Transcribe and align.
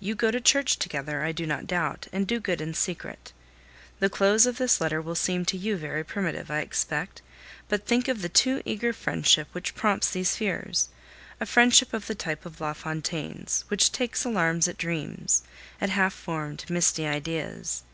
You 0.00 0.16
go 0.16 0.32
to 0.32 0.40
church 0.40 0.80
together, 0.80 1.22
I 1.22 1.30
do 1.30 1.46
not 1.46 1.68
doubt, 1.68 2.08
and 2.12 2.26
do 2.26 2.40
good 2.40 2.60
in 2.60 2.74
secret. 2.74 3.32
The 4.00 4.10
close 4.10 4.44
of 4.44 4.58
this 4.58 4.80
letter 4.80 5.00
will 5.00 5.14
seem 5.14 5.44
to 5.44 5.56
you 5.56 5.76
very 5.76 6.02
primitive, 6.02 6.50
I 6.50 6.58
expect, 6.58 7.22
but 7.68 7.86
think 7.86 8.08
of 8.08 8.20
the 8.20 8.28
too 8.28 8.62
eager 8.64 8.92
friendship 8.92 9.46
which 9.52 9.76
prompts 9.76 10.10
these 10.10 10.34
fears 10.34 10.88
a 11.40 11.46
friendship 11.46 11.92
of 11.92 12.08
the 12.08 12.16
type 12.16 12.44
of 12.44 12.60
La 12.60 12.72
Fontaine's, 12.72 13.64
which 13.68 13.92
takes 13.92 14.24
alarms 14.24 14.66
at 14.66 14.76
dreams, 14.76 15.44
at 15.80 15.90
half 15.90 16.14
formed, 16.14 16.64
misty 16.68 17.06
ideas. 17.06 17.84